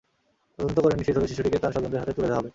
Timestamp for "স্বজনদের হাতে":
1.75-2.13